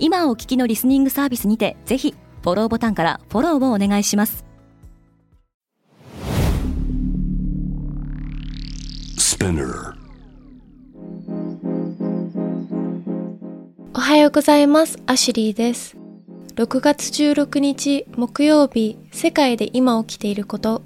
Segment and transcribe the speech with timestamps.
[0.00, 4.44] 今お聞きのリスニングサービスにてぜひフォローボタンからフォローをお願いします。
[13.94, 14.98] おはようございます。
[15.06, 15.96] アシュリーです。
[16.54, 20.82] 6月16日木曜日世界で今起きていること。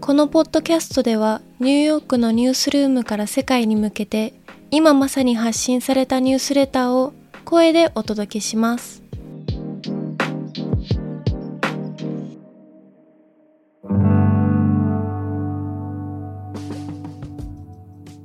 [0.00, 4.34] このポッドキャストではニューヨークのニュースルームから世界に向けて
[4.70, 7.12] 今まさに発信されたニュースレターを
[7.46, 9.04] 声でお届けします。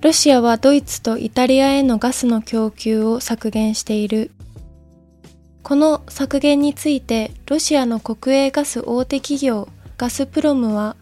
[0.00, 4.30] ロシアはドイツとイタリアへのガスの供給を削減している。
[5.64, 10.94] この削減についてロシアの国営ガス大手企業ガスプロムは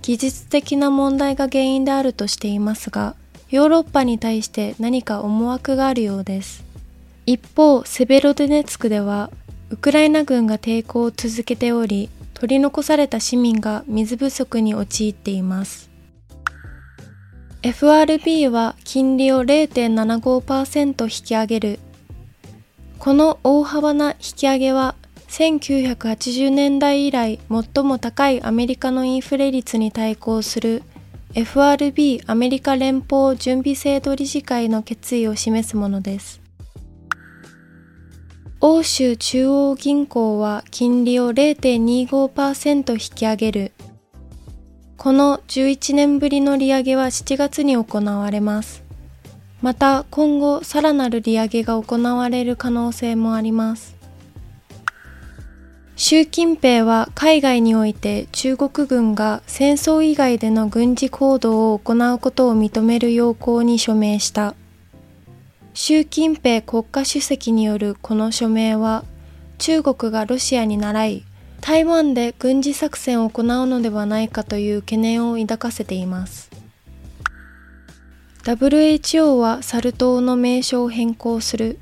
[0.00, 3.16] 技術的な問題が原因であるとしていますが
[3.50, 6.73] ヨーロッパに対して何か思惑があるようです。
[7.26, 9.30] 一方セベロデネツクでは
[9.70, 15.90] ウクライナ軍が抵抗を続けており取り残された市民が水不足に陥っています
[17.62, 21.78] FRB は金利を0.75%引き上げる
[22.98, 24.94] この大幅な引き上げは
[25.28, 30.82] 1980年代以来最も高いアメリカのインフレ率に対抗する
[31.34, 36.43] FRB アメリカ連邦準備制度理事会の決意を示すものです。
[38.66, 43.72] 欧州中央銀行は金利を0.25%引き上げる。
[44.96, 48.82] この11年ぶりの利上げは7月に行われます。
[49.60, 53.96] また今後さらなる利上げが行われる可能性もあります。
[55.94, 64.54] 習近平は海外において中国軍が戦争以外での軍事行動を行うことを認める要項に署名した。
[65.76, 69.04] 習近平国家主席によるこの署名は
[69.58, 71.24] 中国がロシアに倣い
[71.60, 76.48] 台湾で軍事作戦を行うのではないかという懸念を抱かせています。
[78.44, 81.80] WHO はサル痘の名称を変更する。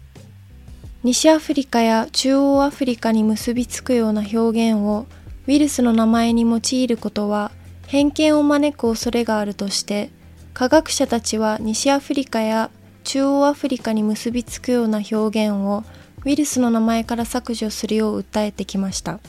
[1.02, 5.06] 西アフリカや中央アフリカに結びつくような表現を
[5.46, 7.50] ウイルスの名前に用いることは
[7.88, 10.10] 偏見を招く恐れがあるとして
[10.54, 12.70] 科学者たちは西アフリカや
[13.02, 15.84] 中央アフリカに結びつくような表現を
[16.24, 19.20] ウイルスの名前から削除するよう訴えてきました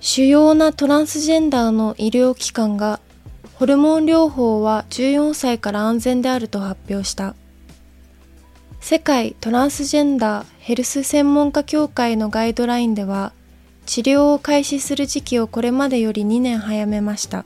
[0.00, 3.00] 主要なトランスジェンダーの医療機関が
[3.62, 7.36] ホルモン療法は14歳から安全であると発表した。
[8.80, 13.32] 世界トランスジェンダーヘルス専門家協会のガイドラインでは、
[13.86, 17.44] 治療を開始する時期をこれまでより2年早めました。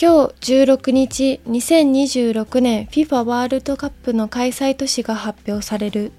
[0.00, 6.12] 今日16日2026年 FIFA ワールドカップの開催都市が発表される。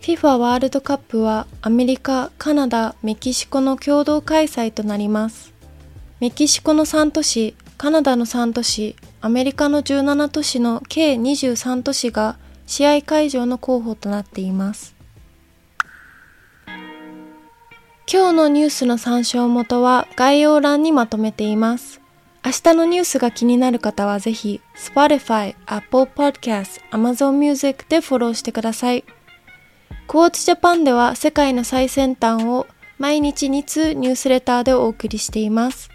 [0.00, 5.52] FIFA ワールドカップはアメリカ、カナダ、メキシコの共同開催となります。
[6.20, 12.36] メキシコの3都市、カナダの3都市、アメリカの17都市の計23都市が
[12.68, 14.94] 試合会場の候補となっています。
[18.08, 22.01] 今日のニュースの参照元は概要欄にまとめています。
[22.52, 29.04] 明日のニュースが気になる方はぜひ Spotify、Apple Podcast、Amazon Music でフォローしてください。
[30.06, 32.66] クォーツジャパンでは世界の最先端を
[32.98, 35.88] 毎日2通ニュースレターでお送りしています。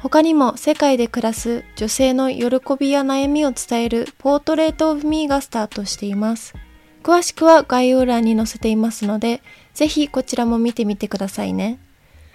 [0.00, 2.48] 他にも世界で暮らす女性の喜
[2.80, 6.54] びや悩みを伝えるポートレートオブミーがスタートしています。
[7.02, 9.42] 詳しくは概要欄に載せていますので、
[9.74, 11.78] ぜひこちらも見てみてくださいね。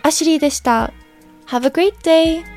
[0.03, 0.93] アシュリーでした。
[1.47, 2.56] Have a great day!